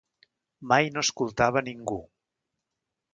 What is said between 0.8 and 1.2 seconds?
no